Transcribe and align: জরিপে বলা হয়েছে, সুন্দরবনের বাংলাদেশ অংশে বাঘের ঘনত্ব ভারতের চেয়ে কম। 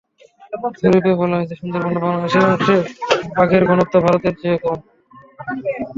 জরিপে 0.81 1.11
বলা 1.21 1.35
হয়েছে, 1.37 1.55
সুন্দরবনের 1.61 2.01
বাংলাদেশ 2.03 2.33
অংশে 2.45 2.75
বাঘের 3.37 3.63
ঘনত্ব 3.69 3.95
ভারতের 4.05 4.35
চেয়ে 4.41 4.57
কম। 4.63 4.79